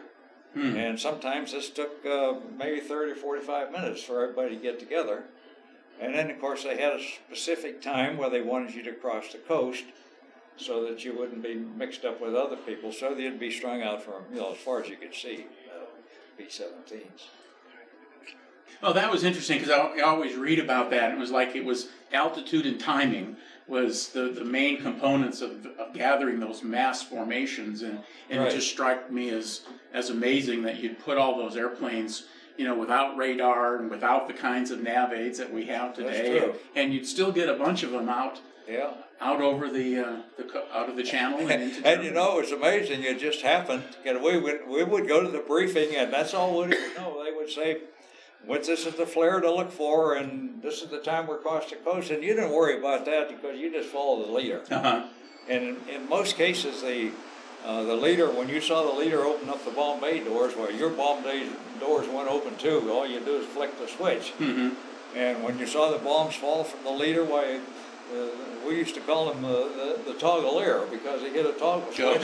Hmm. 0.53 0.75
And 0.75 0.99
sometimes 0.99 1.53
this 1.53 1.69
took 1.69 2.05
uh, 2.05 2.33
maybe 2.57 2.81
30 2.81 3.11
or 3.11 3.15
45 3.15 3.71
minutes 3.71 4.03
for 4.03 4.21
everybody 4.21 4.57
to 4.57 4.61
get 4.61 4.79
together. 4.79 5.23
And 6.01 6.13
then, 6.13 6.29
of 6.29 6.41
course, 6.41 6.63
they 6.63 6.77
had 6.77 6.93
a 6.93 6.99
specific 7.01 7.81
time 7.81 8.17
where 8.17 8.29
they 8.29 8.41
wanted 8.41 8.73
you 8.73 8.83
to 8.83 8.91
cross 8.91 9.31
the 9.31 9.37
coast 9.37 9.83
so 10.57 10.83
that 10.85 11.05
you 11.05 11.17
wouldn't 11.17 11.41
be 11.41 11.55
mixed 11.55 12.03
up 12.03 12.19
with 12.19 12.35
other 12.35 12.57
people, 12.57 12.91
so 12.91 13.13
that 13.13 13.21
you'd 13.21 13.39
be 13.39 13.51
strung 13.51 13.81
out 13.81 14.03
from, 14.03 14.23
you 14.33 14.39
know, 14.39 14.51
as 14.51 14.57
far 14.57 14.81
as 14.81 14.89
you 14.89 14.97
could 14.97 15.13
see, 15.13 15.45
uh, 15.73 15.85
B 16.37 16.45
17s. 16.49 17.27
Well, 18.81 18.93
that 18.93 19.11
was 19.11 19.23
interesting 19.23 19.59
because 19.59 19.71
I, 19.71 19.99
I 19.99 20.01
always 20.01 20.35
read 20.35 20.59
about 20.59 20.89
that. 20.89 21.11
It 21.11 21.19
was 21.19 21.31
like 21.31 21.55
it 21.55 21.63
was 21.63 21.89
altitude 22.11 22.65
and 22.65 22.79
timing 22.79 23.37
was 23.71 24.09
the, 24.09 24.23
the 24.23 24.43
main 24.43 24.81
components 24.81 25.41
of, 25.41 25.65
of 25.79 25.93
gathering 25.93 26.39
those 26.41 26.61
mass 26.61 27.01
formations, 27.01 27.81
and, 27.81 27.99
and 28.29 28.41
Right. 28.41 28.49
it 28.51 28.55
just 28.55 28.69
struck 28.69 29.09
me 29.09 29.29
as 29.29 29.61
as 29.93 30.09
amazing 30.09 30.63
that 30.63 30.77
you'd 30.83 30.99
put 30.99 31.17
all 31.17 31.37
those 31.37 31.55
airplanes, 31.55 32.25
you 32.57 32.65
know, 32.65 32.75
without 32.75 33.15
radar 33.17 33.77
and 33.77 33.89
without 33.89 34.27
the 34.27 34.33
kinds 34.33 34.71
of 34.71 34.83
nav 34.83 35.13
aids 35.13 35.37
that 35.39 35.51
we 35.53 35.65
have 35.65 35.93
today, 35.95 36.39
true. 36.39 36.53
and 36.75 36.93
you'd 36.93 37.07
still 37.07 37.31
get 37.31 37.47
a 37.49 37.53
bunch 37.55 37.83
of 37.83 37.91
them 37.91 38.09
out 38.09 38.41
Yeah. 38.67 38.91
out 39.21 39.41
over 39.41 39.69
the 39.69 39.99
uh, 39.99 40.15
the 40.37 40.45
out 40.77 40.89
of 40.89 40.95
the 40.97 41.03
channel 41.03 41.39
and 41.47 41.63
into 41.63 41.81
And 41.89 42.03
you 42.03 42.11
know, 42.11 42.39
it's 42.39 42.51
amazing. 42.51 43.03
It 43.03 43.19
just 43.19 43.41
happened. 43.41 43.83
Know, 44.05 44.19
we 44.21 44.37
would 44.37 44.67
we 44.67 44.83
would 44.83 45.07
go 45.07 45.23
to 45.23 45.29
the 45.29 45.39
briefing, 45.53 45.95
and 45.95 46.11
that's 46.11 46.33
all 46.33 46.51
we 46.59 46.67
would 46.67 46.95
know. 46.97 47.23
They 47.23 47.31
would 47.31 47.49
say, 47.49 47.77
"What 48.45 48.63
this 48.63 48.85
is 48.85 48.95
the 48.95 49.05
flare 49.05 49.39
to 49.39 49.51
look 49.51 49.71
for, 49.71 50.15
and 50.15 50.61
this 50.61 50.81
is 50.81 50.89
the 50.89 50.99
time 50.99 51.27
we're 51.27 51.35
across 51.35 51.69
the 51.69 51.75
coast." 51.77 52.11
And 52.11 52.23
you 52.23 52.33
didn't 52.33 52.51
worry 52.51 52.77
about 52.77 53.05
that 53.05 53.29
because 53.29 53.57
you 53.59 53.71
just 53.71 53.89
follow 53.89 54.25
the 54.25 54.31
leader. 54.31 54.61
Uh-huh. 54.69 55.03
And 55.49 55.63
in, 55.63 55.77
in 55.89 56.09
most 56.09 56.35
cases, 56.35 56.81
the 56.81 57.11
uh, 57.65 57.83
the 57.83 57.95
leader, 57.95 58.27
when 58.29 58.49
you 58.49 58.59
saw 58.59 58.83
the 58.91 58.99
leader 58.99 59.23
open 59.23 59.47
up 59.49 59.63
the 59.63 59.71
bomb 59.71 59.99
bay 60.01 60.19
doors, 60.23 60.55
well, 60.55 60.71
your 60.71 60.89
bomb 60.89 61.23
bay 61.23 61.47
doors 61.79 62.07
went 62.07 62.27
open 62.29 62.55
too. 62.57 62.89
All 62.91 63.07
you 63.07 63.19
do 63.19 63.37
is 63.37 63.45
flick 63.47 63.77
the 63.79 63.87
switch. 63.87 64.33
Mhm. 64.39 64.75
And 65.15 65.43
when 65.43 65.59
you 65.59 65.67
saw 65.67 65.91
the 65.91 65.99
bombs 65.99 66.35
fall 66.35 66.63
from 66.63 66.83
the 66.83 66.91
leader, 66.91 67.23
why, 67.23 67.59
uh, 68.11 68.67
we 68.67 68.77
used 68.77 68.95
to 68.95 69.01
call 69.01 69.31
him 69.31 69.43
uh, 69.43 69.49
the, 69.49 69.99
the 70.05 70.13
toggelier 70.13 70.89
because 70.89 71.21
he 71.21 71.29
hit 71.29 71.45
a 71.45 71.53
toggle 71.53 71.91
switch. 71.91 72.19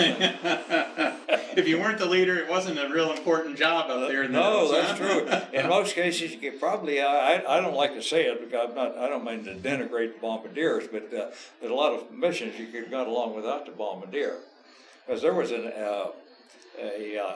if 1.58 1.68
you 1.68 1.80
weren't 1.80 1.98
the 1.98 2.06
leader, 2.06 2.38
it 2.38 2.50
wasn't 2.50 2.80
a 2.80 2.90
real 2.90 3.12
important 3.12 3.58
job 3.58 3.90
out 3.90 4.08
there. 4.08 4.24
In 4.24 4.32
the 4.32 4.40
No, 4.40 4.72
that's 4.72 4.98
true. 4.98 5.28
In 5.60 5.68
most 5.68 5.96
cases, 5.96 6.32
you 6.32 6.38
could 6.38 6.60
probably. 6.60 7.02
I, 7.02 7.44
I 7.48 7.60
don't 7.60 7.76
like 7.76 7.94
to 7.96 8.04
say 8.04 8.26
it 8.26 8.40
because 8.40 8.70
I'm 8.70 8.76
not. 8.76 8.98
I 8.98 9.10
don't 9.10 9.24
mean 9.24 9.44
to 9.46 9.56
denigrate 9.56 10.14
the 10.14 10.20
bombardiers, 10.22 10.88
but 10.92 11.14
uh, 11.14 11.32
there's 11.60 11.72
a 11.72 11.76
lot 11.76 11.94
of 11.94 12.12
missions 12.12 12.60
you 12.60 12.68
could 12.68 12.84
have 12.84 12.92
got 12.92 13.08
along 13.08 13.36
without 13.36 13.66
the 13.66 13.72
bombardier, 13.72 14.38
because 15.06 15.22
there 15.22 15.34
was 15.34 15.52
an 15.52 15.68
uh, 15.68 16.12
a 16.80 17.18
uh, 17.18 17.34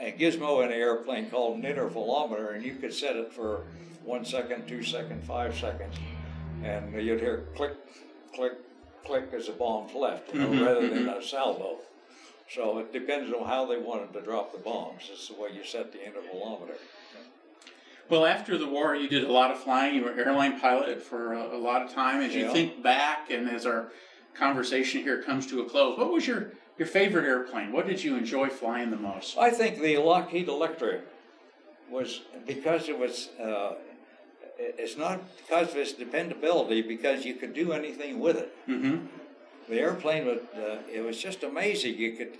a 0.00 0.12
gizmo 0.18 0.62
in 0.62 0.70
the 0.70 0.76
airplane 0.76 1.30
called 1.30 1.56
an 1.56 1.62
intervalometer, 1.62 2.54
and 2.54 2.64
you 2.64 2.74
could 2.74 2.92
set 2.92 3.16
it 3.16 3.32
for 3.32 3.64
one 4.04 4.24
second, 4.24 4.66
two 4.68 4.82
second, 4.82 5.24
five 5.24 5.56
seconds, 5.56 5.96
and 6.64 6.92
you'd 6.94 7.20
hear 7.20 7.46
click, 7.54 7.72
click, 8.34 8.52
click 9.04 9.28
as 9.34 9.46
the 9.46 9.52
bombs 9.52 9.94
left, 9.94 10.32
you 10.32 10.40
know, 10.40 10.48
Mhm, 10.48 10.64
rather 10.64 10.88
than 10.88 11.08
a 11.08 11.22
salvo. 11.22 11.78
So 12.50 12.78
it 12.78 12.92
depends 12.92 13.32
on 13.32 13.46
how 13.46 13.66
they 13.66 13.78
wanted 13.78 14.12
to 14.12 14.20
drop 14.20 14.52
the 14.52 14.58
bombs. 14.58 15.08
This 15.08 15.22
is 15.22 15.28
the 15.28 15.34
way 15.34 15.50
you 15.52 15.64
set 15.64 15.92
the 15.92 15.98
intervalometer. 15.98 16.76
Well, 18.08 18.26
after 18.26 18.58
the 18.58 18.68
war, 18.68 18.94
you 18.94 19.08
did 19.08 19.24
a 19.24 19.32
lot 19.32 19.50
of 19.50 19.58
flying. 19.58 19.94
You 19.94 20.04
were 20.04 20.12
airline 20.12 20.60
pilot 20.60 21.02
for 21.02 21.32
a, 21.32 21.56
a 21.56 21.58
lot 21.58 21.82
of 21.82 21.90
time. 21.90 22.20
As 22.20 22.34
you 22.34 22.50
think 22.50 22.82
back, 22.82 23.30
and 23.30 23.48
as 23.48 23.64
our 23.64 23.92
conversation 24.34 25.02
here 25.02 25.22
comes 25.22 25.46
to 25.46 25.62
a 25.62 25.64
close, 25.64 25.98
what 25.98 26.10
was 26.12 26.26
your 26.26 26.52
your 26.76 26.86
favorite 26.88 27.24
airplane? 27.24 27.72
What 27.72 27.86
did 27.86 28.02
you 28.04 28.16
enjoy 28.16 28.48
flying 28.50 28.90
the 28.90 28.96
most? 28.96 29.38
I 29.38 29.50
think 29.50 29.80
the 29.80 29.96
Lockheed 29.98 30.48
Electra 30.48 31.00
was 31.88 32.22
because 32.46 32.88
it 32.88 32.98
was 32.98 33.30
uh, 33.40 33.74
it's 34.58 34.96
not 34.96 35.20
because 35.38 35.70
of 35.70 35.76
its 35.76 35.92
dependability, 35.92 36.82
because 36.82 37.24
you 37.24 37.34
could 37.34 37.54
do 37.54 37.72
anything 37.72 38.20
with 38.20 38.36
it. 38.36 38.56
Mm-hmm. 38.68 39.06
The 39.68 39.80
airplane 39.80 40.26
was, 40.26 40.40
uh, 40.56 40.78
it 40.92 41.00
was 41.00 41.20
just 41.20 41.42
amazing. 41.42 41.96
You 41.96 42.12
could, 42.12 42.38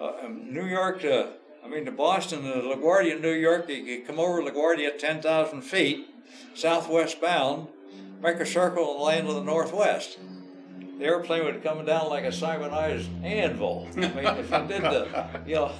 uh, 0.00 0.12
um, 0.24 0.52
New 0.52 0.64
York 0.64 1.00
to, 1.02 1.32
I 1.64 1.68
mean, 1.68 1.84
to 1.84 1.92
Boston 1.92 2.42
to 2.42 2.60
LaGuardia, 2.60 3.20
New 3.20 3.32
York, 3.32 3.68
you 3.68 3.84
could 3.84 4.06
come 4.06 4.18
over 4.18 4.42
LaGuardia 4.42 4.88
at 4.88 4.98
10,000 4.98 5.62
feet, 5.62 6.08
southwest 6.54 7.20
bound, 7.20 7.68
make 8.20 8.36
a 8.36 8.46
circle 8.46 8.94
and 8.94 9.02
land 9.02 9.26
to 9.28 9.34
the 9.34 9.42
northwest. 9.42 10.18
The 10.98 11.04
airplane 11.04 11.44
would 11.44 11.62
come 11.62 11.84
down 11.84 12.08
like 12.10 12.24
a 12.24 12.32
Simonized 12.32 13.08
anvil. 13.22 13.86
I 13.96 14.00
mean, 14.00 14.12
if 14.16 14.50
you 14.50 14.66
did 14.66 14.82
the, 14.82 15.28
you 15.46 15.54
know, 15.54 15.72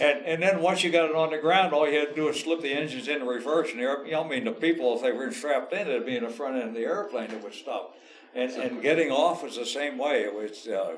and, 0.00 0.24
and 0.24 0.42
then 0.42 0.62
once 0.62 0.82
you 0.82 0.90
got 0.90 1.10
it 1.10 1.14
on 1.14 1.30
the 1.30 1.38
ground, 1.38 1.74
all 1.74 1.86
you 1.86 1.98
had 1.98 2.08
to 2.08 2.14
do 2.14 2.24
was 2.24 2.40
slip 2.40 2.62
the 2.62 2.72
engines 2.72 3.06
into 3.06 3.26
reverse, 3.26 3.70
and 3.70 3.80
the 3.80 4.02
you 4.06 4.12
know, 4.12 4.24
I 4.24 4.28
mean, 4.28 4.44
the 4.44 4.52
people, 4.52 4.96
if 4.96 5.02
they 5.02 5.12
were 5.12 5.30
strapped 5.30 5.74
in, 5.74 5.86
it'd 5.86 6.06
be 6.06 6.16
in 6.16 6.24
the 6.24 6.30
front 6.30 6.56
end 6.56 6.68
of 6.68 6.74
the 6.74 6.80
airplane 6.80 7.28
that 7.28 7.42
would 7.42 7.52
stop. 7.54 7.96
And, 8.34 8.50
and 8.52 8.80
getting 8.80 9.10
off 9.10 9.42
was 9.42 9.56
the 9.56 9.66
same 9.66 9.98
way. 9.98 10.22
It 10.22 10.34
was, 10.34 10.66
uh, 10.66 10.94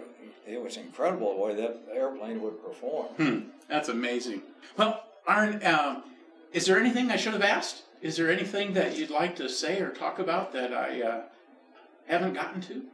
it 0.47 0.63
was 0.63 0.77
incredible 0.77 1.35
the 1.35 1.41
way 1.41 1.55
that 1.57 1.81
airplane 1.93 2.41
would 2.43 2.65
perform. 2.65 3.07
Hmm. 3.17 3.39
That's 3.69 3.89
amazing. 3.89 4.43
Well, 4.77 5.03
Arn, 5.27 5.61
um, 5.67 6.05
is 6.53 6.67
there 6.67 6.79
anything 6.79 7.11
I 7.11 7.17
should 7.17 7.33
have 7.33 7.43
asked? 7.43 7.83
Is 8.03 8.17
there 8.17 8.31
anything 8.31 8.75
that 8.75 8.97
you'd 8.97 9.11
like 9.11 9.35
to 9.37 9.49
say 9.49 9.81
or 9.81 9.91
talk 9.91 10.21
about 10.21 10.53
that 10.53 10.73
I 10.73 11.03
uh, 11.03 11.23
haven't 12.07 12.35
gotten 12.35 12.61
to? 12.63 12.85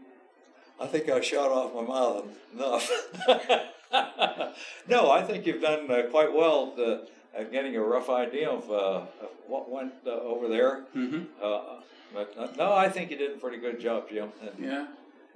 I 0.80 0.86
think 0.86 1.08
I 1.10 1.20
shot 1.20 1.50
off 1.50 1.74
my 1.74 1.82
mouth 1.82 2.24
enough. 2.54 2.90
no, 4.88 5.10
I 5.10 5.22
think 5.22 5.46
you've 5.46 5.60
done 5.60 5.90
uh, 5.90 6.04
quite 6.10 6.32
well 6.32 6.72
to, 6.76 7.02
at 7.36 7.52
getting 7.52 7.76
a 7.76 7.82
rough 7.82 8.08
idea 8.08 8.48
of, 8.48 8.70
uh, 8.70 9.04
of 9.20 9.30
what 9.46 9.70
went 9.70 9.92
uh, 10.06 10.10
over 10.10 10.48
there. 10.48 10.84
Mm-hmm. 10.96 11.24
Uh, 11.42 11.82
but 12.14 12.34
uh, 12.38 12.48
no, 12.56 12.72
I 12.72 12.88
think 12.88 13.10
you 13.10 13.18
did 13.18 13.32
a 13.32 13.38
pretty 13.38 13.58
good 13.58 13.78
job, 13.78 14.08
Jim. 14.08 14.30
And 14.40 14.64
Yeah. 14.64 14.86